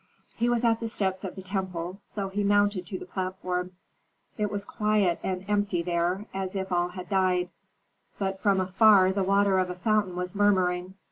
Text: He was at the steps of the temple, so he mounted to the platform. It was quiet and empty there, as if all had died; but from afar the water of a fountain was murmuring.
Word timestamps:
He 0.35 0.49
was 0.49 0.63
at 0.63 0.79
the 0.79 0.87
steps 0.87 1.23
of 1.23 1.35
the 1.35 1.43
temple, 1.43 1.99
so 2.03 2.29
he 2.29 2.43
mounted 2.43 2.87
to 2.87 2.97
the 2.97 3.05
platform. 3.05 3.73
It 4.35 4.49
was 4.49 4.65
quiet 4.65 5.19
and 5.21 5.45
empty 5.47 5.83
there, 5.83 6.25
as 6.33 6.55
if 6.55 6.71
all 6.71 6.87
had 6.89 7.07
died; 7.07 7.51
but 8.17 8.39
from 8.41 8.59
afar 8.59 9.11
the 9.11 9.21
water 9.21 9.59
of 9.59 9.69
a 9.69 9.75
fountain 9.75 10.15
was 10.15 10.33
murmuring. 10.33 10.95